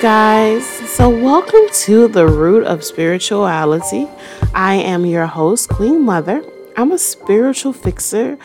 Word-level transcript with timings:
guys. 0.00 0.66
So, 0.88 1.10
welcome 1.10 1.68
to 1.82 2.08
the 2.08 2.26
root 2.26 2.64
of 2.64 2.82
spirituality. 2.82 4.08
I 4.54 4.76
am 4.76 5.04
your 5.04 5.26
host, 5.26 5.68
Queen 5.68 6.02
Mother. 6.02 6.42
I'm 6.74 6.90
a 6.90 6.96
spiritual 6.96 7.74
fixer, 7.74 8.38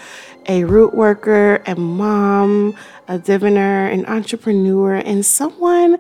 a 0.49 0.65
root 0.65 0.93
worker, 0.93 1.63
a 1.65 1.75
mom, 1.75 2.75
a 3.07 3.17
diviner, 3.17 3.87
an 3.87 4.05
entrepreneur, 4.05 4.95
and 4.95 5.25
someone 5.25 5.97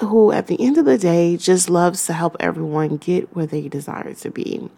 who, 0.00 0.30
at 0.30 0.48
the 0.48 0.60
end 0.62 0.76
of 0.76 0.84
the 0.84 0.98
day, 0.98 1.38
just 1.38 1.70
loves 1.70 2.04
to 2.06 2.12
help 2.12 2.36
everyone 2.38 2.98
get 2.98 3.34
where 3.34 3.46
they 3.46 3.68
desire 3.68 4.12
to 4.12 4.30
be. 4.30 4.68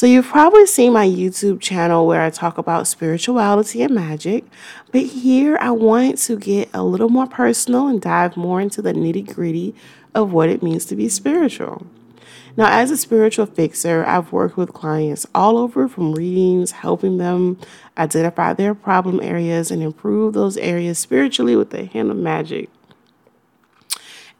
So, 0.00 0.06
you've 0.06 0.28
probably 0.28 0.64
seen 0.64 0.94
my 0.94 1.06
YouTube 1.06 1.60
channel 1.60 2.06
where 2.06 2.22
I 2.22 2.30
talk 2.30 2.56
about 2.56 2.86
spirituality 2.86 3.82
and 3.82 3.94
magic, 3.94 4.46
but 4.92 5.02
here 5.02 5.58
I 5.60 5.72
want 5.72 6.16
to 6.20 6.38
get 6.38 6.70
a 6.72 6.82
little 6.82 7.10
more 7.10 7.26
personal 7.26 7.86
and 7.86 8.00
dive 8.00 8.34
more 8.34 8.62
into 8.62 8.80
the 8.80 8.94
nitty 8.94 9.34
gritty 9.34 9.74
of 10.14 10.32
what 10.32 10.48
it 10.48 10.62
means 10.62 10.86
to 10.86 10.96
be 10.96 11.10
spiritual. 11.10 11.86
Now, 12.56 12.70
as 12.70 12.90
a 12.90 12.96
spiritual 12.96 13.44
fixer, 13.44 14.02
I've 14.06 14.32
worked 14.32 14.56
with 14.56 14.72
clients 14.72 15.26
all 15.34 15.58
over 15.58 15.86
from 15.86 16.14
readings, 16.14 16.70
helping 16.70 17.18
them 17.18 17.58
identify 17.98 18.54
their 18.54 18.74
problem 18.74 19.20
areas 19.22 19.70
and 19.70 19.82
improve 19.82 20.32
those 20.32 20.56
areas 20.56 20.98
spiritually 20.98 21.56
with 21.56 21.68
the 21.68 21.84
hand 21.84 22.10
of 22.10 22.16
magic. 22.16 22.70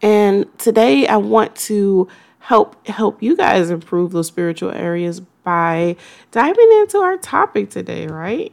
And 0.00 0.46
today 0.58 1.06
I 1.06 1.18
want 1.18 1.54
to 1.56 2.08
help 2.38 2.86
help 2.88 3.22
you 3.22 3.36
guys 3.36 3.68
improve 3.68 4.12
those 4.12 4.26
spiritual 4.26 4.70
areas 4.70 5.20
by 5.42 5.96
diving 6.30 6.70
into 6.80 6.98
our 6.98 7.16
topic 7.16 7.70
today, 7.70 8.06
right? 8.06 8.52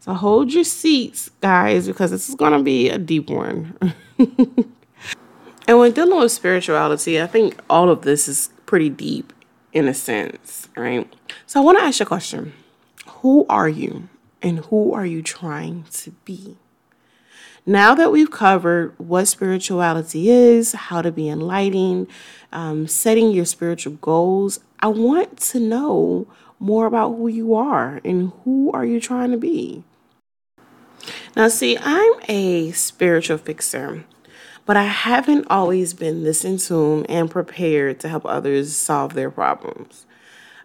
So 0.00 0.14
hold 0.14 0.52
your 0.52 0.64
seats, 0.64 1.30
guys, 1.40 1.86
because 1.86 2.10
this 2.10 2.28
is 2.28 2.34
going 2.34 2.52
to 2.52 2.62
be 2.62 2.88
a 2.88 2.98
deep 2.98 3.28
one. 3.28 3.76
and 4.18 5.78
when 5.78 5.92
dealing 5.92 6.18
with 6.18 6.32
spirituality, 6.32 7.20
I 7.20 7.26
think 7.26 7.60
all 7.68 7.90
of 7.90 8.02
this 8.02 8.28
is 8.28 8.50
pretty 8.66 8.88
deep 8.88 9.32
in 9.72 9.86
a 9.88 9.94
sense, 9.94 10.68
right? 10.76 11.12
So 11.46 11.60
I 11.60 11.64
want 11.64 11.78
to 11.78 11.84
ask 11.84 12.00
you 12.00 12.04
a 12.04 12.06
question 12.06 12.54
Who 13.20 13.46
are 13.48 13.68
you 13.68 14.08
and 14.40 14.60
who 14.66 14.92
are 14.92 15.06
you 15.06 15.22
trying 15.22 15.84
to 15.92 16.12
be? 16.24 16.56
Now 17.66 17.94
that 17.94 18.10
we've 18.10 18.30
covered 18.30 18.94
what 18.98 19.26
spirituality 19.26 20.30
is, 20.30 20.72
how 20.72 21.02
to 21.02 21.12
be 21.12 21.28
enlightened, 21.28 22.06
um, 22.50 22.86
setting 22.86 23.30
your 23.30 23.44
spiritual 23.44 23.92
goals, 23.94 24.60
I 24.80 24.88
want 24.88 25.38
to 25.38 25.60
know 25.60 26.26
more 26.58 26.86
about 26.86 27.16
who 27.16 27.28
you 27.28 27.54
are 27.54 28.00
and 28.04 28.32
who 28.44 28.70
are 28.72 28.84
you 28.84 29.00
trying 29.00 29.30
to 29.30 29.36
be. 29.36 29.84
Now, 31.36 31.48
see, 31.48 31.78
I'm 31.80 32.12
a 32.28 32.72
spiritual 32.72 33.38
fixer, 33.38 34.04
but 34.66 34.76
I 34.76 34.84
haven't 34.84 35.46
always 35.48 35.94
been 35.94 36.24
this 36.24 36.44
in 36.44 36.58
tune 36.58 37.06
and 37.06 37.30
prepared 37.30 38.00
to 38.00 38.08
help 38.08 38.26
others 38.26 38.76
solve 38.76 39.14
their 39.14 39.30
problems. 39.30 40.06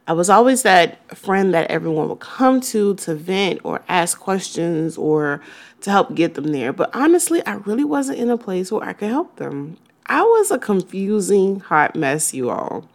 I 0.05 0.13
was 0.13 0.29
always 0.29 0.63
that 0.63 1.15
friend 1.15 1.53
that 1.53 1.71
everyone 1.71 2.09
would 2.09 2.19
come 2.19 2.59
to 2.61 2.95
to 2.95 3.15
vent 3.15 3.61
or 3.63 3.83
ask 3.87 4.19
questions 4.19 4.97
or 4.97 5.41
to 5.81 5.91
help 5.91 6.13
get 6.13 6.33
them 6.33 6.47
there. 6.47 6.73
But 6.73 6.93
honestly, 6.93 7.45
I 7.45 7.53
really 7.53 7.85
wasn't 7.85 8.19
in 8.19 8.29
a 8.29 8.37
place 8.37 8.71
where 8.71 8.83
I 8.83 8.93
could 8.93 9.09
help 9.09 9.37
them. 9.37 9.77
I 10.05 10.21
was 10.21 10.51
a 10.51 10.59
confusing 10.59 11.61
hot 11.61 11.95
mess, 11.95 12.33
you 12.33 12.49
all. 12.49 12.89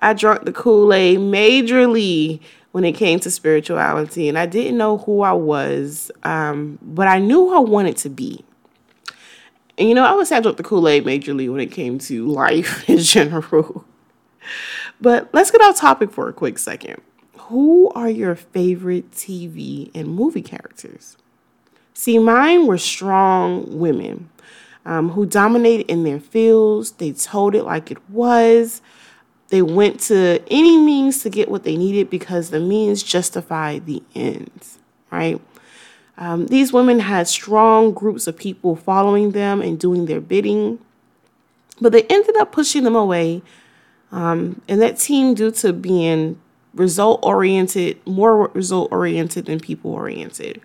I 0.00 0.12
drank 0.14 0.44
the 0.44 0.52
Kool 0.52 0.92
Aid 0.92 1.18
majorly 1.18 2.40
when 2.72 2.84
it 2.84 2.92
came 2.92 3.18
to 3.20 3.30
spirituality, 3.30 4.28
and 4.28 4.38
I 4.38 4.46
didn't 4.46 4.78
know 4.78 4.98
who 4.98 5.22
I 5.22 5.32
was, 5.32 6.10
um, 6.22 6.78
but 6.82 7.08
I 7.08 7.18
knew 7.18 7.48
who 7.48 7.56
I 7.56 7.60
wanted 7.60 7.96
to 7.98 8.08
be. 8.08 8.44
And 9.76 9.88
you 9.88 9.94
know, 9.94 10.04
I 10.04 10.12
was 10.12 10.30
I 10.30 10.40
drank 10.40 10.56
the 10.56 10.62
Kool 10.62 10.88
Aid 10.88 11.04
majorly 11.04 11.50
when 11.50 11.60
it 11.60 11.72
came 11.72 11.98
to 12.00 12.26
life 12.26 12.88
in 12.88 12.98
general. 12.98 13.84
but 15.00 15.28
let's 15.32 15.50
get 15.50 15.60
off 15.62 15.76
topic 15.76 16.12
for 16.12 16.28
a 16.28 16.32
quick 16.32 16.58
second. 16.58 17.00
Who 17.36 17.90
are 17.90 18.08
your 18.08 18.36
favorite 18.36 19.10
TV 19.10 19.90
and 19.94 20.08
movie 20.08 20.42
characters? 20.42 21.16
See, 21.94 22.18
mine 22.18 22.66
were 22.66 22.78
strong 22.78 23.78
women 23.78 24.30
um, 24.86 25.10
who 25.10 25.26
dominated 25.26 25.90
in 25.90 26.04
their 26.04 26.20
fields. 26.20 26.92
They 26.92 27.12
told 27.12 27.54
it 27.54 27.64
like 27.64 27.90
it 27.90 27.98
was. 28.08 28.80
They 29.50 29.62
went 29.62 30.00
to 30.02 30.42
any 30.48 30.78
means 30.78 31.22
to 31.22 31.30
get 31.30 31.50
what 31.50 31.64
they 31.64 31.76
needed 31.76 32.08
because 32.08 32.50
the 32.50 32.60
means 32.60 33.02
justified 33.02 33.86
the 33.86 34.02
ends, 34.14 34.78
right? 35.10 35.40
Um, 36.16 36.46
these 36.46 36.72
women 36.72 37.00
had 37.00 37.26
strong 37.26 37.92
groups 37.92 38.26
of 38.26 38.36
people 38.36 38.76
following 38.76 39.32
them 39.32 39.60
and 39.60 39.78
doing 39.78 40.06
their 40.06 40.20
bidding, 40.20 40.78
but 41.80 41.92
they 41.92 42.04
ended 42.04 42.36
up 42.36 42.52
pushing 42.52 42.84
them 42.84 42.94
away. 42.94 43.42
Um, 44.12 44.60
and 44.68 44.80
that 44.82 44.98
team, 44.98 45.34
due 45.34 45.50
to 45.52 45.72
being 45.72 46.40
result 46.74 47.20
oriented, 47.22 48.06
more 48.06 48.48
result 48.48 48.92
oriented 48.92 49.46
than 49.46 49.58
people 49.58 49.92
oriented. 49.92 50.60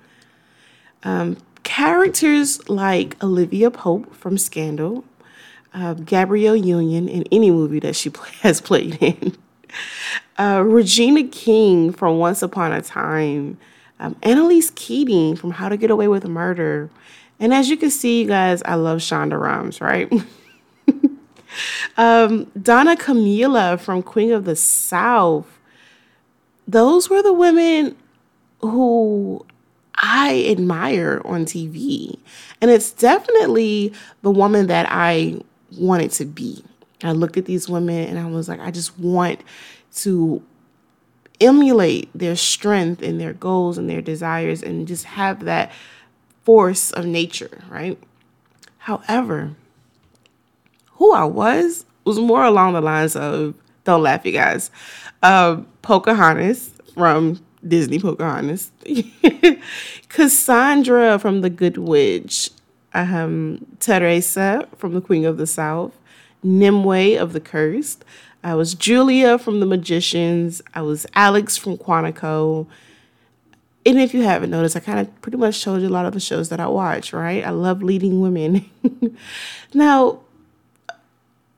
Um, 1.03 1.38
characters 1.63 2.68
like 2.69 3.22
Olivia 3.24 3.72
Pope 3.72 4.13
from 4.13 4.38
Scandal, 4.38 5.03
uh, 5.75 5.94
Gabrielle 5.94 6.56
Union 6.56 7.08
in 7.08 7.24
any 7.31 7.52
movie 7.52 7.80
that 7.81 7.96
she 7.96 8.09
play, 8.12 8.31
has 8.41 8.62
played 8.62 8.97
in, 9.02 9.38
uh, 10.40 10.63
Regina 10.66 11.24
King 11.25 11.91
from 11.91 12.18
Once 12.18 12.41
Upon 12.41 12.72
a 12.72 12.81
Time, 12.81 13.58
um, 14.00 14.16
Annalise 14.24 14.72
Keating 14.72 15.36
from 15.36 15.52
How 15.52 15.69
to 15.69 15.78
Get 15.78 15.91
Away 15.91 16.08
with 16.08 16.25
Murder. 16.25 16.90
And 17.40 17.53
as 17.53 17.69
you 17.69 17.78
can 17.78 17.91
see, 17.91 18.22
you 18.22 18.28
guys, 18.28 18.63
I 18.63 18.75
love 18.75 19.00
Shonda 19.00 19.40
Rhimes, 19.40 19.81
right? 19.81 20.12
um, 21.97 22.50
Donna 22.62 22.96
Camila 22.96 23.80
from 23.80 24.02
Queen 24.02 24.31
of 24.31 24.46
the 24.46 24.56
South. 24.56 25.59
Those 26.68 27.09
were 27.09 27.22
the 27.22 27.34
women 27.34 27.96
who 28.62 29.46
I 29.97 30.46
admire 30.50 31.22
on 31.25 31.46
TV. 31.46 32.18
And 32.62 32.72
it's 32.72 32.92
definitely 32.92 33.94
the 34.22 34.31
woman 34.31 34.68
that 34.68 34.88
I 34.90 35.42
wanted 35.78 36.12
to 36.12 36.25
be. 36.25 36.63
I 37.03 37.12
looked 37.12 37.38
at 37.38 37.46
these 37.46 37.69
women 37.69 38.08
and 38.08 38.18
I 38.18 38.25
was 38.25 38.47
like, 38.47 38.59
I 38.59 38.72
just 38.72 38.97
want 38.97 39.41
to 39.97 40.41
emulate 41.41 42.09
their 42.16 42.36
strength 42.36 43.02
and 43.02 43.19
their 43.19 43.34
goals 43.34 43.78
and 43.78 43.90
their 43.90 44.02
desires 44.02 44.63
and 44.63 44.88
just 44.88 45.06
have 45.06 45.46
that 45.46 45.72
force 46.44 46.91
of 46.91 47.06
nature, 47.06 47.62
right? 47.69 48.00
However, 48.80 49.56
who 50.94 51.13
I 51.13 51.25
was 51.25 51.86
was 52.06 52.19
more 52.19 52.44
along 52.44 52.74
the 52.74 52.81
lines 52.81 53.16
of, 53.16 53.56
don't 53.84 54.03
laugh, 54.03 54.25
you 54.25 54.31
guys, 54.31 54.72
uh, 55.24 55.62
Pocahontas 55.81 56.72
from 56.94 57.44
Disney 57.68 58.00
Pocahontas, 58.00 58.72
Cassandra 60.10 61.19
from 61.19 61.42
The 61.42 61.50
Good 61.50 61.77
Witch, 61.77 62.51
um, 62.95 63.65
Teresa 63.80 64.68
from 64.77 64.94
The 64.94 65.01
Queen 65.01 65.25
of 65.25 65.38
the 65.38 65.45
South, 65.45 65.94
Nimue 66.44 67.18
of 67.18 67.33
The 67.33 67.39
Cursed. 67.39 68.03
I 68.44 68.56
was 68.56 68.74
Julia 68.74 69.38
from 69.38 69.59
The 69.59 69.65
Magicians. 69.65 70.62
I 70.74 70.81
was 70.81 71.06
Alex 71.13 71.57
from 71.57 71.77
Quantico. 71.77 72.68
And 73.86 74.00
if 74.00 74.13
you 74.13 74.24
haven't 74.24 74.50
noticed, 74.50 74.75
I 74.75 74.80
kind 74.80 75.00
of 75.00 75.21
pretty 75.21 75.38
much 75.38 75.56
showed 75.56 75.81
you 75.81 75.88
a 75.88 75.89
lot 75.89 76.06
of 76.06 76.13
the 76.13 76.19
shows 76.19 76.50
that 76.50 76.59
I 76.59 76.68
watch, 76.68 77.13
right? 77.13 77.45
I 77.45 77.51
love 77.51 77.83
leading 77.83 78.19
women. 78.19 78.68
now, 79.74 80.21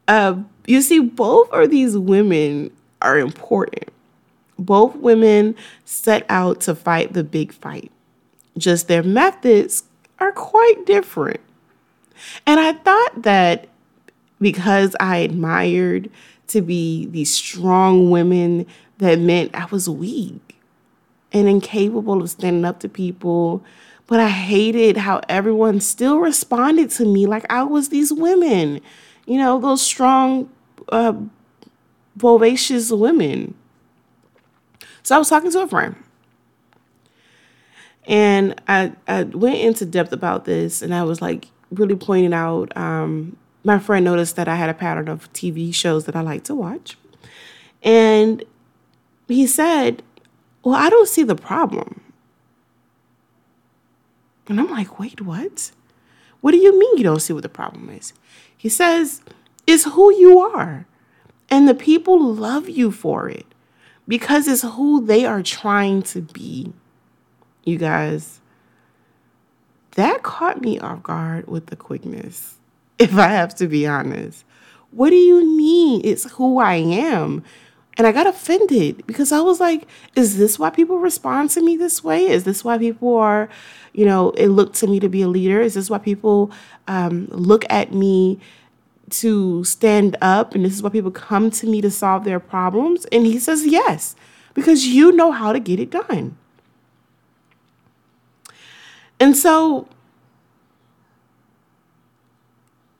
uh, 0.09 0.41
you 0.65 0.81
see, 0.81 0.99
both 0.99 1.49
of 1.51 1.69
these 1.69 1.97
women 1.97 2.71
are 3.01 3.17
important 3.17 3.89
both 4.57 4.95
women 4.95 5.55
set 5.85 6.25
out 6.29 6.61
to 6.61 6.75
fight 6.75 7.13
the 7.13 7.23
big 7.23 7.53
fight, 7.53 7.91
just 8.57 8.87
their 8.87 9.03
methods 9.03 9.83
are 10.19 10.31
quite 10.31 10.85
different. 10.85 11.39
And 12.45 12.59
I 12.59 12.73
thought 12.73 13.23
that 13.23 13.67
because 14.39 14.95
I 14.99 15.17
admired 15.17 16.09
to 16.47 16.61
be 16.61 17.05
these 17.07 17.33
strong 17.33 18.09
women, 18.09 18.65
that 18.97 19.19
meant 19.19 19.53
I 19.53 19.65
was 19.65 19.89
weak 19.89 20.59
and 21.31 21.47
incapable 21.47 22.21
of 22.21 22.29
standing 22.29 22.65
up 22.65 22.79
to 22.79 22.89
people. 22.89 23.63
But 24.07 24.19
I 24.19 24.29
hated 24.29 24.97
how 24.97 25.21
everyone 25.27 25.81
still 25.81 26.19
responded 26.19 26.89
to 26.91 27.05
me 27.05 27.25
like 27.25 27.45
I 27.51 27.63
was 27.63 27.89
these 27.89 28.13
women, 28.13 28.79
you 29.25 29.37
know, 29.37 29.59
those 29.59 29.81
strong, 29.81 30.49
uh, 30.89 31.13
vivacious 32.15 32.91
women. 32.91 33.53
So 35.03 35.15
I 35.15 35.19
was 35.19 35.29
talking 35.29 35.51
to 35.51 35.61
a 35.61 35.67
friend. 35.67 35.95
And 38.07 38.59
I, 38.67 38.93
I 39.07 39.23
went 39.23 39.59
into 39.59 39.85
depth 39.85 40.13
about 40.13 40.45
this 40.45 40.81
and 40.81 40.95
I 40.95 41.03
was 41.03 41.21
like 41.21 41.49
really 41.71 41.95
pointing 41.95 42.33
out 42.33 42.75
um, 42.77 43.35
my 43.63 43.79
friend 43.79 44.05
noticed 44.05 44.37
that 44.37 44.47
I 44.47 44.55
had 44.55 44.69
a 44.69 44.73
pattern 44.73 45.09
of 45.09 45.31
TV 45.33 45.75
shows 45.75 46.05
that 46.05 46.15
I 46.15 46.21
like 46.21 46.45
to 46.45 46.55
watch. 46.55 46.97
And 47.83 48.43
he 49.27 49.45
said, 49.45 50.03
Well, 50.63 50.75
I 50.75 50.89
don't 50.89 51.09
see 51.09 51.23
the 51.23 51.35
problem. 51.35 52.01
And 54.47 54.59
I'm 54.59 54.71
like, 54.71 54.99
Wait, 54.99 55.19
what? 55.21 55.71
What 56.39 56.51
do 56.51 56.57
you 56.57 56.79
mean 56.79 56.97
you 56.97 57.03
don't 57.03 57.19
see 57.19 57.33
what 57.33 57.43
the 57.43 57.49
problem 57.49 57.89
is? 57.89 58.13
He 58.55 58.69
says, 58.69 59.21
It's 59.67 59.83
who 59.83 60.13
you 60.13 60.39
are. 60.39 60.87
And 61.49 61.67
the 61.67 61.75
people 61.75 62.33
love 62.33 62.69
you 62.69 62.91
for 62.91 63.29
it 63.29 63.45
because 64.07 64.47
it's 64.47 64.63
who 64.63 65.05
they 65.05 65.25
are 65.25 65.43
trying 65.43 66.03
to 66.03 66.21
be. 66.21 66.73
You 67.67 67.77
guys, 67.77 68.39
that 69.95 70.23
caught 70.23 70.61
me 70.61 70.79
off 70.79 71.03
guard 71.03 71.49
with 71.49 71.65
the 71.65 71.75
quickness, 71.75 72.55
if 72.97 73.17
I 73.17 73.27
have 73.27 73.53
to 73.55 73.67
be 73.67 73.85
honest. 73.85 74.45
What 74.91 75.09
do 75.09 75.17
you 75.17 75.45
mean? 75.45 75.99
It's 76.05 76.31
who 76.31 76.59
I 76.59 76.75
am. 76.75 77.43
And 77.97 78.07
I 78.07 78.13
got 78.13 78.25
offended 78.25 79.05
because 79.05 79.33
I 79.33 79.41
was 79.41 79.59
like, 79.59 79.85
is 80.15 80.37
this 80.37 80.57
why 80.57 80.69
people 80.69 80.99
respond 80.99 81.49
to 81.51 81.61
me 81.61 81.75
this 81.75 82.01
way? 82.01 82.27
Is 82.27 82.45
this 82.45 82.63
why 82.63 82.77
people 82.77 83.17
are, 83.17 83.49
you 83.91 84.05
know, 84.05 84.29
it 84.31 84.47
looked 84.47 84.75
to 84.77 84.87
me 84.87 85.01
to 85.01 85.09
be 85.09 85.23
a 85.23 85.27
leader? 85.27 85.59
Is 85.59 85.73
this 85.73 85.89
why 85.89 85.97
people 85.97 86.49
um, 86.87 87.27
look 87.31 87.65
at 87.69 87.91
me 87.91 88.39
to 89.09 89.65
stand 89.65 90.15
up? 90.21 90.55
And 90.55 90.63
this 90.63 90.73
is 90.73 90.81
why 90.81 90.89
people 90.89 91.11
come 91.11 91.51
to 91.51 91.67
me 91.67 91.81
to 91.81 91.91
solve 91.91 92.23
their 92.23 92.39
problems? 92.39 93.03
And 93.11 93.25
he 93.25 93.39
says, 93.39 93.65
yes, 93.65 94.15
because 94.53 94.85
you 94.85 95.11
know 95.11 95.33
how 95.33 95.51
to 95.51 95.59
get 95.59 95.81
it 95.81 95.89
done. 95.89 96.37
And 99.19 99.35
so 99.35 99.87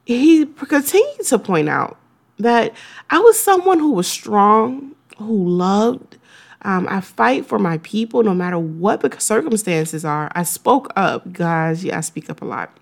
he 0.06 0.46
continued 0.46 1.26
to 1.26 1.40
point 1.40 1.70
out 1.70 1.98
that 2.40 2.74
I 3.10 3.20
was 3.20 3.38
someone 3.38 3.80
who 3.80 3.92
was 3.92 4.08
strong, 4.08 4.96
who 5.18 5.50
loved. 5.50 6.18
Um, 6.62 6.88
I 6.90 7.02
fight 7.02 7.46
for 7.46 7.60
my 7.60 7.78
people 7.80 8.24
no 8.24 8.34
matter 8.34 8.58
what 8.58 9.02
the 9.02 9.20
circumstances 9.20 10.06
are. 10.06 10.32
I 10.34 10.44
spoke 10.44 10.92
up, 10.96 11.32
guys. 11.34 11.84
Yeah, 11.84 11.98
I 11.98 12.02
speak 12.02 12.30
up 12.30 12.42
a 12.42 12.46
lot. 12.46 12.76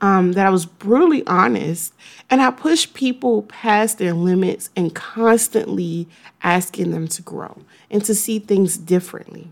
Um, 0.00 0.32
that 0.32 0.46
I 0.46 0.50
was 0.50 0.66
brutally 0.66 1.26
honest 1.26 1.94
and 2.28 2.42
I 2.42 2.50
pushed 2.50 2.92
people 2.92 3.42
past 3.44 3.96
their 3.96 4.12
limits 4.12 4.68
and 4.76 4.94
constantly 4.94 6.06
asking 6.42 6.90
them 6.90 7.08
to 7.08 7.22
grow 7.22 7.62
and 7.90 8.04
to 8.04 8.14
see 8.14 8.38
things 8.38 8.76
differently. 8.76 9.48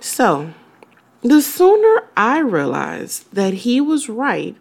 So, 0.00 0.54
the 1.22 1.40
sooner 1.40 2.08
I 2.16 2.40
realized 2.40 3.32
that 3.32 3.54
he 3.54 3.80
was 3.80 4.08
right, 4.08 4.56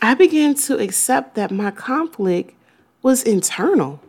I 0.00 0.14
began 0.14 0.54
to 0.54 0.78
accept 0.78 1.34
that 1.34 1.50
my 1.50 1.70
conflict 1.70 2.54
was 3.02 3.22
internal. 3.22 4.00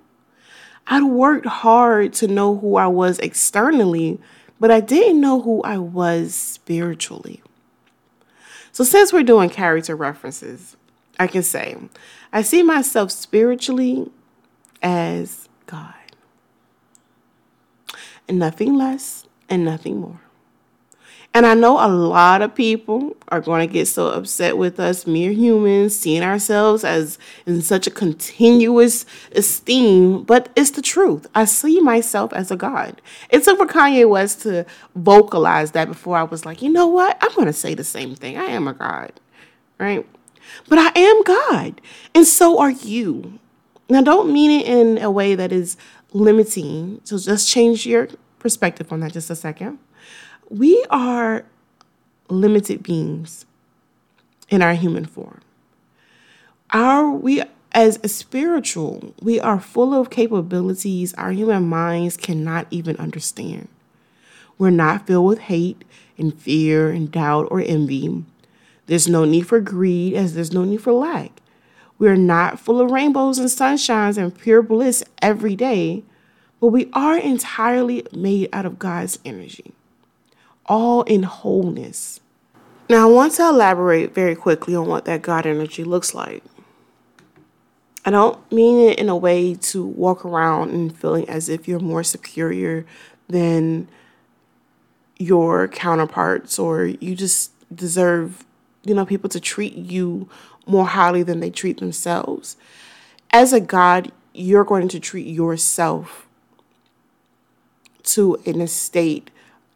I'd 0.87 1.03
worked 1.03 1.45
hard 1.45 2.13
to 2.13 2.27
know 2.27 2.57
who 2.57 2.77
I 2.77 2.87
was 2.87 3.19
externally, 3.19 4.19
but 4.59 4.71
I 4.71 4.79
didn't 4.79 5.19
know 5.19 5.41
who 5.41 5.61
I 5.63 5.77
was 5.77 6.33
spiritually. 6.33 7.41
So, 8.71 8.83
since 8.83 9.11
we're 9.11 9.23
doing 9.23 9.49
character 9.49 9.95
references, 9.95 10.77
I 11.19 11.27
can 11.27 11.43
say 11.43 11.77
I 12.31 12.41
see 12.41 12.61
myself 12.61 13.11
spiritually 13.11 14.09
as 14.81 15.49
God, 15.65 15.93
and 18.27 18.37
nothing 18.37 18.75
less 18.75 19.25
and 19.49 19.65
nothing 19.65 19.99
more. 19.99 20.24
And 21.35 21.45
I 21.45 21.53
know 21.53 21.85
a 21.85 21.91
lot 21.91 22.41
of 22.41 22.55
people 22.55 23.13
are 23.27 23.41
going 23.41 23.67
to 23.67 23.71
get 23.71 23.89
so 23.89 24.07
upset 24.07 24.57
with 24.57 24.79
us, 24.79 25.05
mere 25.05 25.33
humans, 25.33 25.93
seeing 25.93 26.23
ourselves 26.23 26.85
as 26.85 27.19
in 27.45 27.61
such 27.61 27.87
a 27.87 27.91
continuous 27.91 29.05
esteem, 29.33 30.23
but 30.23 30.47
it's 30.55 30.71
the 30.71 30.81
truth. 30.81 31.27
I 31.35 31.43
see 31.43 31.81
myself 31.81 32.31
as 32.31 32.51
a 32.51 32.55
God. 32.55 33.01
It 33.29 33.43
took 33.43 33.57
for 33.57 33.65
Kanye 33.65 34.09
West 34.09 34.43
to 34.43 34.65
vocalize 34.95 35.71
that 35.71 35.89
before 35.89 36.15
I 36.15 36.23
was 36.23 36.45
like, 36.45 36.61
you 36.61 36.69
know 36.69 36.87
what? 36.87 37.17
I'm 37.19 37.35
going 37.35 37.47
to 37.47 37.53
say 37.53 37.73
the 37.73 37.83
same 37.83 38.15
thing. 38.15 38.37
I 38.37 38.45
am 38.45 38.69
a 38.69 38.73
God, 38.73 39.11
right? 39.77 40.07
But 40.69 40.79
I 40.79 40.97
am 40.97 41.23
God, 41.23 41.81
and 42.13 42.25
so 42.25 42.59
are 42.59 42.71
you. 42.71 43.39
Now, 43.89 44.01
don't 44.01 44.31
mean 44.31 44.61
it 44.61 44.67
in 44.67 45.03
a 45.03 45.11
way 45.11 45.35
that 45.35 45.51
is 45.51 45.75
limiting. 46.13 47.01
So 47.03 47.17
just 47.17 47.49
change 47.49 47.85
your 47.85 48.07
perspective 48.39 48.93
on 48.93 49.01
that 49.01 49.11
just 49.11 49.29
a 49.29 49.35
second 49.35 49.79
we 50.49 50.85
are 50.89 51.45
limited 52.29 52.83
beings 52.83 53.45
in 54.49 54.61
our 54.61 54.73
human 54.73 55.05
form. 55.05 55.41
Our 56.71 57.09
we 57.09 57.43
as 57.71 57.99
a 58.03 58.07
spiritual, 58.07 59.13
we 59.21 59.39
are 59.39 59.59
full 59.59 59.93
of 59.93 60.09
capabilities 60.09 61.13
our 61.15 61.31
human 61.31 61.67
minds 61.67 62.15
cannot 62.15 62.67
even 62.71 62.95
understand. 62.97 63.67
We're 64.57 64.69
not 64.69 65.05
filled 65.07 65.27
with 65.27 65.39
hate 65.39 65.83
and 66.17 66.33
fear 66.33 66.89
and 66.89 67.11
doubt 67.11 67.49
or 67.51 67.59
envy. 67.59 68.23
There's 68.85 69.07
no 69.07 69.25
need 69.25 69.47
for 69.47 69.59
greed 69.59 70.13
as 70.13 70.35
there's 70.35 70.53
no 70.53 70.63
need 70.63 70.81
for 70.81 70.93
lack. 70.93 71.41
We're 71.97 72.15
not 72.15 72.59
full 72.59 72.79
of 72.79 72.91
rainbows 72.91 73.39
and 73.39 73.49
sunshines 73.49 74.17
and 74.17 74.37
pure 74.37 74.61
bliss 74.61 75.03
every 75.21 75.55
day, 75.55 76.03
but 76.61 76.67
we 76.67 76.89
are 76.93 77.17
entirely 77.17 78.05
made 78.13 78.49
out 78.53 78.65
of 78.65 78.79
God's 78.79 79.19
energy 79.25 79.73
all 80.65 81.03
in 81.03 81.23
wholeness. 81.23 82.19
Now, 82.89 83.07
I 83.07 83.11
want 83.11 83.33
to 83.33 83.47
elaborate 83.47 84.13
very 84.13 84.35
quickly 84.35 84.75
on 84.75 84.87
what 84.87 85.05
that 85.05 85.21
God 85.21 85.45
energy 85.45 85.83
looks 85.83 86.13
like. 86.13 86.43
I 88.05 88.11
don't 88.11 88.51
mean 88.51 88.91
it 88.91 88.99
in 88.99 89.09
a 89.09 89.17
way 89.17 89.55
to 89.55 89.83
walk 89.83 90.23
around 90.23 90.71
and 90.71 90.95
feeling 90.95 91.27
as 91.27 91.49
if 91.49 91.67
you're 91.67 91.79
more 91.79 92.03
superior 92.03 92.85
than 93.27 93.87
your 95.17 95.67
counterparts 95.67 96.59
or 96.59 96.85
you 96.85 97.15
just 97.15 97.51
deserve, 97.73 98.45
you 98.83 98.93
know, 98.93 99.05
people 99.05 99.29
to 99.31 99.39
treat 99.39 99.73
you 99.73 100.29
more 100.67 100.85
highly 100.85 101.23
than 101.23 101.39
they 101.39 101.49
treat 101.49 101.79
themselves. 101.79 102.57
As 103.31 103.53
a 103.53 103.59
God, 103.59 104.11
you're 104.33 104.63
going 104.63 104.87
to 104.89 104.99
treat 104.99 105.25
yourself 105.25 106.27
to 108.03 108.35
an 108.45 108.61
estate 108.61 109.31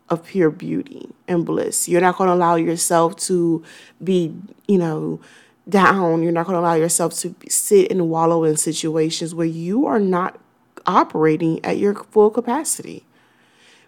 of 0.09 0.25
pure 0.25 0.49
beauty 0.49 1.09
and 1.27 1.45
bliss. 1.45 1.87
You're 1.87 2.01
not 2.01 2.17
going 2.17 2.27
to 2.27 2.33
allow 2.33 2.55
yourself 2.55 3.15
to 3.27 3.63
be, 4.03 4.33
you 4.67 4.77
know, 4.77 5.19
down. 5.67 6.23
You're 6.23 6.31
not 6.31 6.45
going 6.45 6.55
to 6.55 6.59
allow 6.59 6.75
yourself 6.75 7.13
to 7.19 7.35
sit 7.47 7.91
and 7.91 8.09
wallow 8.09 8.43
in 8.43 8.57
situations 8.57 9.35
where 9.35 9.45
you 9.45 9.85
are 9.85 9.99
not 9.99 10.39
operating 10.85 11.63
at 11.63 11.77
your 11.77 11.93
full 11.93 12.29
capacity. 12.29 13.05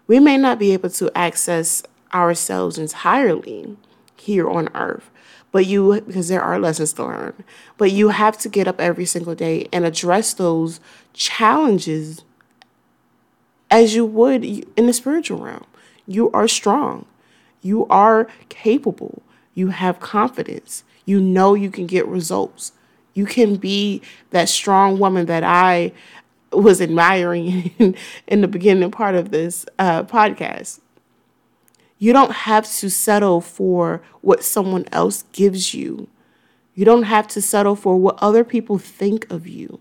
We 0.06 0.20
may 0.20 0.36
not 0.36 0.58
be 0.58 0.72
able 0.72 0.90
to 0.90 1.10
access 1.16 1.82
ourselves 2.14 2.78
entirely 2.78 3.76
here 4.16 4.48
on 4.48 4.68
earth, 4.74 5.10
but 5.50 5.66
you, 5.66 6.00
because 6.00 6.28
there 6.28 6.42
are 6.42 6.58
lessons 6.58 6.92
to 6.94 7.04
learn, 7.04 7.44
but 7.78 7.90
you 7.90 8.10
have 8.10 8.38
to 8.38 8.48
get 8.48 8.68
up 8.68 8.80
every 8.80 9.04
single 9.04 9.34
day 9.34 9.68
and 9.72 9.84
address 9.84 10.34
those 10.34 10.80
challenges 11.12 12.22
as 13.70 13.94
you 13.94 14.04
would 14.04 14.44
in 14.44 14.86
the 14.86 14.92
spiritual 14.92 15.38
realm. 15.38 15.64
You 16.06 16.30
are 16.32 16.48
strong. 16.48 17.06
You 17.60 17.86
are 17.86 18.28
capable. 18.48 19.22
You 19.54 19.68
have 19.68 20.00
confidence. 20.00 20.84
You 21.04 21.20
know 21.20 21.54
you 21.54 21.70
can 21.70 21.86
get 21.86 22.06
results. 22.06 22.72
You 23.14 23.26
can 23.26 23.56
be 23.56 24.02
that 24.30 24.48
strong 24.48 24.98
woman 24.98 25.26
that 25.26 25.44
I 25.44 25.92
was 26.52 26.80
admiring 26.80 27.72
in, 27.78 27.94
in 28.26 28.40
the 28.40 28.48
beginning 28.48 28.90
part 28.90 29.14
of 29.14 29.30
this 29.30 29.66
uh, 29.78 30.04
podcast. 30.04 30.80
You 31.98 32.12
don't 32.12 32.32
have 32.32 32.70
to 32.78 32.90
settle 32.90 33.40
for 33.40 34.02
what 34.22 34.42
someone 34.42 34.86
else 34.90 35.24
gives 35.32 35.72
you. 35.72 36.08
You 36.74 36.84
don't 36.84 37.04
have 37.04 37.28
to 37.28 37.42
settle 37.42 37.76
for 37.76 37.96
what 37.96 38.18
other 38.20 38.44
people 38.44 38.78
think 38.78 39.30
of 39.30 39.46
you. 39.46 39.78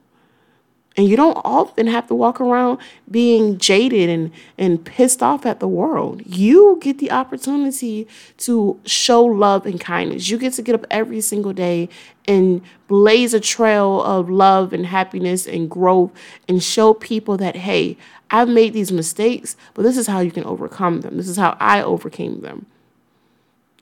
And 0.98 1.07
you 1.07 1.15
don't 1.15 1.38
often 1.45 1.88
have 1.88 2.07
to 2.07 2.15
walk 2.15 2.41
around 2.41 2.79
being 3.10 3.57
jaded 3.57 4.10
and, 4.10 4.31
and 4.57 4.83
pissed 4.83 5.24
off 5.24 5.45
at 5.45 5.62
the 5.62 5.67
world. 5.67 6.21
You 6.25 6.79
get 6.81 6.98
the 6.98 7.12
opportunity 7.12 8.10
to 8.39 8.77
show 8.86 9.24
love 9.24 9.65
and 9.65 9.79
kindness. 9.79 10.29
You 10.29 10.38
get 10.38 10.53
to 10.53 10.62
get 10.62 10.75
up 10.75 10.86
every 10.91 11.21
single 11.21 11.53
day 11.53 11.88
and 12.27 12.62
blaze 12.89 13.33
a 13.33 13.39
trail 13.39 14.03
of 14.03 14.29
love 14.29 14.74
and 14.74 14.86
happiness 14.86 15.48
and 15.48 15.69
growth 15.69 16.12
and 16.50 16.62
show 16.62 16.93
people 16.93 17.38
that, 17.38 17.55
hey, 17.55 17.98
I've 18.29 18.50
made 18.50 18.74
these 18.74 18.91
mistakes, 18.91 19.55
but 19.74 19.83
this 19.83 19.98
is 19.98 20.07
how 20.07 20.19
you 20.19 20.31
can 20.31 20.43
overcome 20.43 21.01
them. 21.01 21.15
This 21.15 21.29
is 21.29 21.38
how 21.38 21.55
I 21.60 21.81
overcame 21.81 22.41
them. 22.41 22.65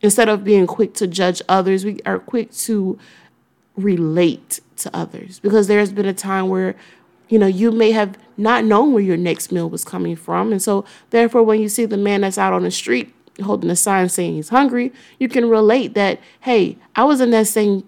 Instead 0.01 0.29
of 0.29 0.43
being 0.43 0.67
quick 0.67 0.93
to 0.95 1.07
judge 1.07 1.41
others, 1.49 1.83
we 1.83 1.99
are 2.05 2.19
quick 2.19 2.51
to 2.51 2.99
relate 3.75 4.59
to 4.77 4.95
others 4.95 5.39
because 5.39 5.67
there's 5.67 5.91
been 5.91 6.05
a 6.05 6.13
time 6.13 6.49
where 6.49 6.75
you 7.29 7.39
know, 7.39 7.47
you 7.47 7.71
may 7.71 7.91
have 7.91 8.17
not 8.37 8.65
known 8.65 8.91
where 8.91 9.03
your 9.03 9.17
next 9.17 9.51
meal 9.51 9.69
was 9.69 9.83
coming 9.85 10.15
from. 10.15 10.51
And 10.51 10.61
so, 10.61 10.83
therefore, 11.11 11.43
when 11.43 11.61
you 11.61 11.69
see 11.69 11.85
the 11.85 11.97
man 11.97 12.21
that's 12.21 12.37
out 12.37 12.53
on 12.53 12.63
the 12.63 12.71
street 12.71 13.13
holding 13.43 13.69
a 13.69 13.75
sign 13.75 14.09
saying 14.09 14.33
he's 14.33 14.49
hungry, 14.49 14.91
you 15.19 15.29
can 15.29 15.47
relate 15.49 15.93
that, 15.93 16.19
hey, 16.41 16.77
I 16.95 17.05
was 17.05 17.21
in 17.21 17.31
that 17.31 17.47
same 17.47 17.85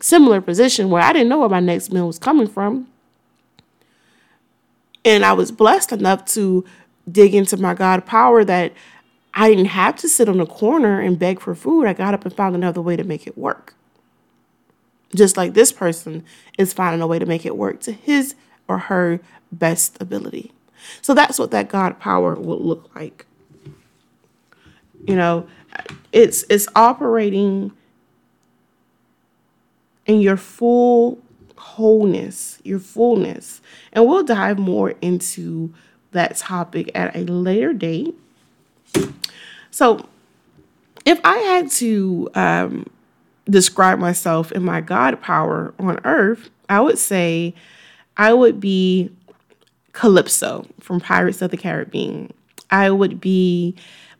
similar 0.00 0.40
position 0.40 0.88
where 0.88 1.02
I 1.02 1.12
didn't 1.12 1.28
know 1.28 1.40
where 1.40 1.48
my 1.48 1.60
next 1.60 1.92
meal 1.92 2.06
was 2.06 2.18
coming 2.18 2.46
from. 2.46 2.88
And 5.04 5.24
I 5.24 5.32
was 5.34 5.50
blessed 5.52 5.92
enough 5.92 6.24
to 6.26 6.64
dig 7.10 7.34
into 7.34 7.56
my 7.56 7.74
God 7.74 8.06
power 8.06 8.44
that 8.44 8.72
I 9.34 9.50
didn't 9.50 9.66
have 9.66 9.96
to 9.96 10.08
sit 10.08 10.28
on 10.28 10.40
a 10.40 10.46
corner 10.46 11.00
and 11.00 11.18
beg 11.18 11.40
for 11.40 11.54
food. 11.54 11.86
I 11.86 11.92
got 11.92 12.14
up 12.14 12.24
and 12.24 12.34
found 12.34 12.54
another 12.54 12.80
way 12.80 12.96
to 12.96 13.04
make 13.04 13.26
it 13.26 13.36
work. 13.36 13.74
just 15.14 15.36
like 15.36 15.54
this 15.54 15.72
person 15.72 16.24
is 16.58 16.72
finding 16.72 17.00
a 17.00 17.06
way 17.06 17.18
to 17.18 17.26
make 17.26 17.46
it 17.46 17.56
work 17.56 17.80
to 17.80 17.92
his 17.92 18.34
or 18.68 18.78
her 18.78 19.20
best 19.52 20.00
ability. 20.00 20.52
So 21.02 21.14
that's 21.14 21.38
what 21.38 21.50
that 21.50 21.68
God 21.68 21.98
power 21.98 22.34
will 22.34 22.60
look 22.60 22.94
like. 22.94 23.26
You 25.06 25.16
know, 25.16 25.46
it's 26.12 26.44
it's 26.48 26.66
operating 26.74 27.72
in 30.06 30.20
your 30.20 30.36
full 30.36 31.18
wholeness, 31.56 32.60
your 32.64 32.78
fullness. 32.78 33.60
And 33.92 34.06
we'll 34.06 34.24
dive 34.24 34.58
more 34.58 34.94
into 35.02 35.72
that 36.12 36.36
topic 36.36 36.90
at 36.94 37.14
a 37.14 37.20
later 37.20 37.72
date. 37.72 38.14
So, 39.70 40.08
if 41.04 41.20
I 41.22 41.36
had 41.38 41.70
to 41.72 42.30
um, 42.34 42.86
describe 43.48 43.98
myself 43.98 44.50
in 44.52 44.62
my 44.62 44.80
God 44.80 45.20
power 45.20 45.74
on 45.78 46.00
earth, 46.04 46.50
I 46.68 46.80
would 46.80 46.98
say 46.98 47.54
I 48.16 48.32
would 48.32 48.60
be 48.60 49.10
Calypso 49.92 50.66
from 50.80 51.00
Pirates 51.00 51.42
of 51.42 51.50
the 51.50 51.56
Caribbean. 51.56 52.32
I 52.70 52.90
would 52.90 53.20
be 53.20 53.74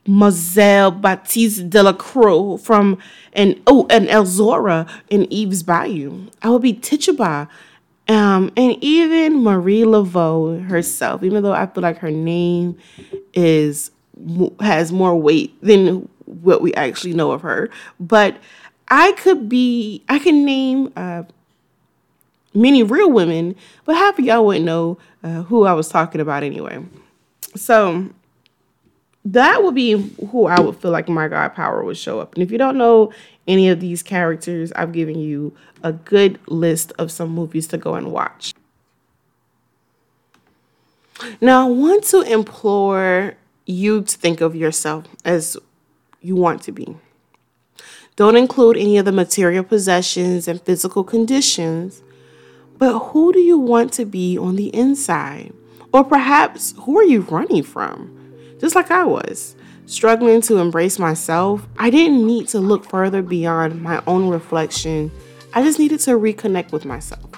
Mozelle 0.07 1.01
Batiste 1.01 1.69
Delacroix 1.69 2.57
from 2.59 2.99
and 3.33 3.61
oh 3.67 3.87
and 3.91 4.09
Elzora 4.09 4.89
in 5.11 5.31
Eve's 5.33 5.63
Bayou. 5.63 6.29
I 6.43 6.51
would 6.51 6.63
be 6.63 6.73
Tituba. 6.73 7.49
Um, 8.09 8.53
and 8.57 8.77
even 8.85 9.43
Marie 9.43 9.83
Laveau 9.83 10.65
herself, 10.69 11.25
even 11.25 11.43
though 11.43 11.53
I 11.53 11.67
feel 11.67 11.83
like 11.83 11.99
her 11.99 12.11
name 12.11 12.79
is 13.35 13.91
has 14.61 14.93
more 14.93 15.17
weight 15.17 15.61
than 15.61 16.09
what 16.25 16.63
we 16.63 16.73
actually 16.75 17.15
know 17.15 17.33
of 17.33 17.43
her, 17.43 17.69
but 17.99 18.37
I 18.89 19.13
could 19.13 19.49
be 19.49 20.05
I 20.09 20.21
can 20.21 20.45
name 20.45 20.93
uh, 20.97 21.25
many 22.57 22.83
real 22.83 23.11
women, 23.11 23.55
but 23.85 23.97
half 23.97 24.19
of 24.19 24.25
y'all 24.25 24.47
wouldn't 24.47 24.65
know 24.65 24.99
uh, 25.23 25.43
who 25.43 25.65
I 25.65 25.73
was 25.75 25.89
talking 25.89 26.21
about 26.21 26.43
anyway. 26.43 26.85
So 27.55 28.11
that 29.25 29.63
would 29.63 29.75
be 29.75 29.93
who 30.31 30.47
I 30.47 30.61
would 30.61 30.77
feel 30.77 30.91
like 30.91 31.09
my 31.09 31.29
God 31.29 31.55
power 31.55 31.85
would 31.85 31.97
show 31.97 32.21
up. 32.21 32.35
And 32.35 32.43
if 32.43 32.51
you 32.51 32.59
don't 32.59 32.79
know 32.79 33.13
any 33.47 33.69
of 33.69 33.81
these 33.81 34.03
characters, 34.03 34.73
I've 34.73 34.93
given 34.93 35.19
you 35.19 35.55
a 35.83 35.93
good 35.93 36.39
list 36.49 36.93
of 36.99 37.11
some 37.11 37.31
movies 37.31 37.67
to 37.69 37.79
go 37.79 37.95
and 37.95 38.13
watch. 38.13 38.55
Now, 41.41 41.67
I 41.67 41.71
want 41.71 42.05
to 42.05 42.21
implore 42.21 43.35
you 43.65 44.03
to 44.03 44.19
think 44.19 44.41
of 44.41 44.55
yourself 44.55 45.07
as 45.25 45.57
you 46.21 46.37
want 46.37 46.63
to 46.63 46.73
be. 46.73 46.97
Don't 48.17 48.37
include 48.37 48.77
any 48.77 48.97
of 48.97 49.05
the 49.05 49.13
material 49.13 49.65
possessions 49.65 50.49
and 50.49 50.61
physical 50.63 51.05
conditions, 51.05 52.03
but 52.79 52.99
who 52.99 53.33
do 53.33 53.41
you 53.41 53.59
want 53.59 53.93
to 53.95 54.05
be 54.05 54.37
on 54.39 54.57
the 54.57 54.75
inside? 54.75 55.53
Or 55.93 56.05
perhaps 56.05 56.75
who 56.81 56.99
are 56.99 57.05
you 57.05 57.23
running 57.23 57.63
from? 57.63 58.17
just 58.59 58.75
like 58.75 58.91
I 58.91 59.05
was. 59.05 59.57
Struggling 59.87 60.41
to 60.43 60.59
embrace 60.59 60.99
myself, 60.99 61.67
I 61.79 61.91
didn't 61.91 62.27
need 62.27 62.49
to 62.49 62.59
look 62.59 62.89
further 62.89 63.23
beyond 63.23 63.81
my 63.81 64.03
own 64.07 64.29
reflection. 64.29 65.13
I 65.55 65.63
just 65.63 65.79
needed 65.79 66.01
to 66.01 66.13
reconnect 66.13 66.73
with 66.73 66.85
myself. 66.85 67.31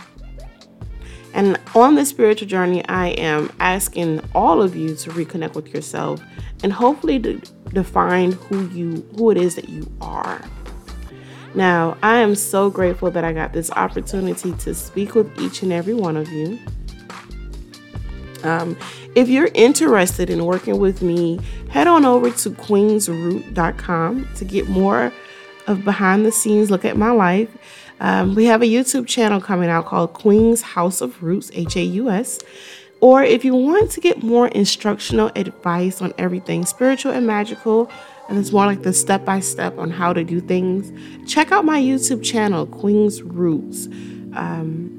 And 1.34 1.60
on 1.74 1.94
this 1.94 2.08
spiritual 2.08 2.48
journey, 2.48 2.84
I 2.88 3.08
am 3.08 3.52
asking 3.60 4.22
all 4.34 4.62
of 4.62 4.74
you 4.74 4.96
to 4.96 5.10
reconnect 5.10 5.54
with 5.54 5.68
yourself 5.74 6.22
and 6.62 6.72
hopefully 6.72 7.20
to 7.20 7.40
define 7.74 8.32
who 8.32 8.66
you 8.68 9.06
who 9.16 9.30
it 9.30 9.36
is 9.36 9.54
that 9.56 9.68
you 9.68 9.86
are. 10.00 10.42
Now, 11.54 11.96
I 12.02 12.18
am 12.18 12.34
so 12.34 12.70
grateful 12.70 13.10
that 13.10 13.24
I 13.24 13.32
got 13.32 13.52
this 13.52 13.70
opportunity 13.70 14.52
to 14.52 14.74
speak 14.74 15.14
with 15.14 15.38
each 15.40 15.62
and 15.62 15.72
every 15.72 15.94
one 15.94 16.16
of 16.16 16.28
you. 16.28 16.58
Um, 18.44 18.76
if 19.14 19.28
you're 19.28 19.50
interested 19.54 20.30
in 20.30 20.44
working 20.44 20.78
with 20.78 21.02
me, 21.02 21.40
head 21.70 21.86
on 21.86 22.04
over 22.04 22.30
to 22.30 22.50
queensroot.com 22.50 24.28
to 24.36 24.44
get 24.44 24.68
more 24.68 25.12
of 25.66 25.84
behind 25.84 26.24
the 26.24 26.32
scenes 26.32 26.70
look 26.70 26.84
at 26.84 26.96
my 26.96 27.10
life. 27.10 27.48
Um, 28.00 28.34
we 28.34 28.44
have 28.44 28.62
a 28.62 28.66
YouTube 28.66 29.06
channel 29.06 29.40
coming 29.40 29.68
out 29.68 29.86
called 29.86 30.12
Queen's 30.12 30.62
Haus 30.62 31.00
of 31.00 31.22
Roots, 31.22 31.50
H 31.52 31.76
A 31.76 31.82
U 31.82 32.10
S. 32.10 32.38
Or 33.00 33.22
if 33.22 33.44
you 33.44 33.54
want 33.54 33.90
to 33.92 34.00
get 34.00 34.22
more 34.22 34.48
instructional 34.48 35.30
advice 35.36 36.02
on 36.02 36.12
everything 36.18 36.64
spiritual 36.64 37.12
and 37.12 37.26
magical, 37.26 37.90
and 38.28 38.38
it's 38.38 38.52
more 38.52 38.66
like 38.66 38.82
the 38.82 38.92
step 38.92 39.24
by 39.24 39.40
step 39.40 39.78
on 39.78 39.90
how 39.90 40.12
to 40.12 40.22
do 40.22 40.40
things, 40.40 40.92
check 41.30 41.50
out 41.50 41.64
my 41.64 41.80
YouTube 41.80 42.22
channel, 42.22 42.66
Queen's 42.66 43.22
Roots. 43.22 43.86
Um, 44.34 44.94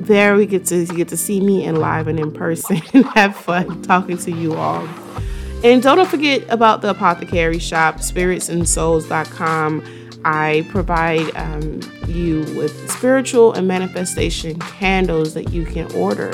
there 0.00 0.36
we 0.36 0.46
get 0.46 0.64
to 0.66 0.76
you 0.76 0.86
get 0.86 1.08
to 1.08 1.16
see 1.16 1.40
me 1.40 1.64
in 1.64 1.76
live 1.76 2.06
and 2.06 2.18
in 2.18 2.32
person 2.32 2.80
and 2.94 3.04
have 3.06 3.36
fun 3.36 3.82
talking 3.82 4.16
to 4.18 4.30
you 4.30 4.54
all. 4.54 4.88
And 5.64 5.82
don't 5.82 6.06
forget 6.08 6.44
about 6.48 6.80
the 6.82 6.90
apothecary 6.90 7.58
shop, 7.58 7.96
spiritsandsouls.com. 7.96 9.82
I 10.24 10.66
provide 10.70 11.36
um, 11.36 11.80
you 12.08 12.40
with 12.56 12.90
spiritual 12.90 13.52
and 13.52 13.68
manifestation 13.68 14.58
candles 14.58 15.34
that 15.34 15.52
you 15.52 15.64
can 15.64 15.90
order. 15.92 16.32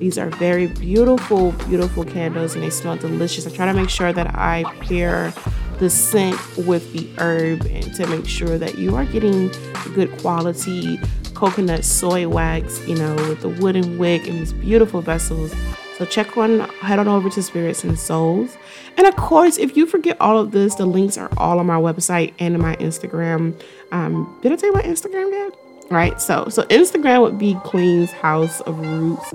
These 0.00 0.16
are 0.16 0.30
very 0.30 0.66
beautiful, 0.66 1.52
beautiful 1.68 2.04
candles 2.06 2.54
and 2.54 2.64
they 2.64 2.70
smell 2.70 2.96
delicious. 2.96 3.46
I 3.46 3.50
try 3.50 3.66
to 3.66 3.74
make 3.74 3.90
sure 3.90 4.14
that 4.14 4.34
I 4.34 4.64
pair 4.80 5.32
the 5.78 5.90
scent 5.90 6.38
with 6.56 6.90
the 6.94 7.08
herb 7.18 7.66
and 7.66 7.94
to 7.96 8.06
make 8.06 8.26
sure 8.26 8.56
that 8.56 8.78
you 8.78 8.96
are 8.96 9.04
getting 9.04 9.48
good 9.94 10.10
quality 10.18 10.98
coconut 11.34 11.84
soy 11.84 12.26
wax, 12.26 12.86
you 12.86 12.94
know, 12.94 13.14
with 13.14 13.42
the 13.42 13.50
wooden 13.50 13.98
wick 13.98 14.26
and 14.26 14.40
these 14.40 14.54
beautiful 14.54 15.02
vessels. 15.02 15.54
So 15.98 16.06
check 16.06 16.34
on, 16.38 16.60
head 16.80 16.98
on 16.98 17.06
over 17.06 17.28
to 17.28 17.42
Spirits 17.42 17.84
and 17.84 17.98
Souls. 17.98 18.56
And 18.96 19.06
of 19.06 19.16
course, 19.16 19.58
if 19.58 19.76
you 19.76 19.84
forget 19.84 20.18
all 20.18 20.38
of 20.38 20.50
this, 20.50 20.76
the 20.76 20.86
links 20.86 21.18
are 21.18 21.30
all 21.36 21.58
on 21.58 21.66
my 21.66 21.76
website 21.76 22.32
and 22.38 22.58
my 22.58 22.74
Instagram. 22.76 23.60
Um, 23.92 24.38
did 24.40 24.50
I 24.50 24.56
tell 24.56 24.70
you 24.70 24.74
my 24.74 24.82
Instagram 24.82 25.30
yet? 25.30 25.59
Right, 25.90 26.20
so 26.20 26.48
so 26.48 26.62
Instagram 26.64 27.22
would 27.22 27.36
be 27.36 27.54
Queen's 27.64 28.12
Haus 28.12 28.60
of 28.60 28.78
Roots, 28.78 29.32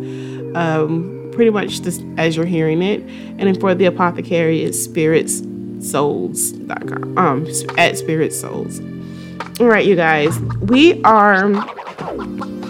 um, 0.55 1.29
pretty 1.33 1.51
much 1.51 1.81
just 1.81 2.01
as 2.15 2.37
you're 2.37 2.45
hearing 2.45 2.81
it. 2.81 3.01
And 3.01 3.41
then 3.41 3.59
for 3.59 3.75
the 3.75 3.83
apothecary, 3.83 4.63
it's 4.63 4.87
spiritsouls.com, 4.87 7.17
um, 7.17 7.45
at 7.77 7.97
Spirit 7.97 8.31
Souls. 8.31 8.79
All 9.59 9.67
right, 9.67 9.85
you 9.85 9.97
guys, 9.97 10.39
we 10.61 11.03
are 11.03 11.51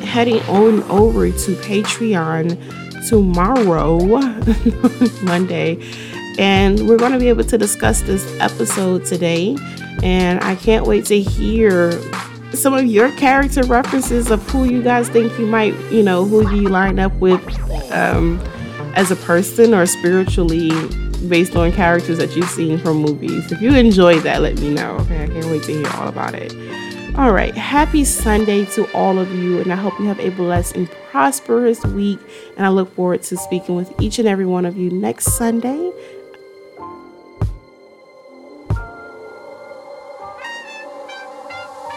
heading 0.01 0.41
on 0.43 0.81
over 0.89 1.29
to 1.29 1.55
Patreon 1.57 3.07
tomorrow, 3.07 3.99
Monday, 5.23 5.77
and 6.39 6.89
we're 6.89 6.97
going 6.97 7.11
to 7.11 7.19
be 7.19 7.29
able 7.29 7.43
to 7.43 7.57
discuss 7.59 8.01
this 8.01 8.25
episode 8.39 9.05
today. 9.05 9.55
And 10.01 10.43
I 10.43 10.55
can't 10.55 10.87
wait 10.87 11.05
to 11.05 11.21
hear 11.21 11.91
some 12.55 12.73
of 12.73 12.85
your 12.85 13.11
character 13.13 13.63
references 13.63 14.31
of 14.31 14.41
who 14.49 14.65
you 14.65 14.81
guys 14.81 15.09
think 15.09 15.37
you 15.37 15.45
might, 15.45 15.73
you 15.91 16.03
know, 16.03 16.25
who 16.25 16.49
you 16.55 16.69
line 16.69 16.99
up 16.99 17.13
with 17.13 17.41
um, 17.91 18.39
as 18.95 19.11
a 19.11 19.15
person 19.15 19.73
or 19.73 19.85
spiritually 19.85 20.69
based 21.27 21.55
on 21.55 21.71
characters 21.71 22.17
that 22.17 22.35
you've 22.35 22.49
seen 22.49 22.77
from 22.77 22.97
movies. 22.97 23.51
If 23.51 23.61
you 23.61 23.73
enjoyed 23.73 24.23
that, 24.23 24.41
let 24.41 24.59
me 24.59 24.73
know. 24.73 24.97
Okay, 25.01 25.23
I 25.23 25.27
can't 25.27 25.45
wait 25.45 25.63
to 25.63 25.71
hear 25.71 25.87
all 25.95 26.07
about 26.07 26.33
it. 26.33 26.53
All 27.17 27.31
right, 27.31 27.55
happy 27.55 28.03
Sunday 28.03 28.65
to 28.65 28.91
all 28.93 29.17
of 29.19 29.33
you, 29.33 29.61
and 29.61 29.71
I 29.71 29.77
hope 29.77 29.97
you 29.99 30.05
have 30.05 30.19
a 30.19 30.29
blessed 30.31 30.75
and 30.75 30.91
prosperous 31.11 31.81
week. 31.85 32.19
And 32.57 32.65
I 32.65 32.69
look 32.69 32.93
forward 32.93 33.23
to 33.23 33.37
speaking 33.37 33.75
with 33.75 33.93
each 34.01 34.19
and 34.19 34.27
every 34.27 34.45
one 34.45 34.65
of 34.65 34.77
you 34.77 34.89
next 34.89 35.37
Sunday. 35.37 35.93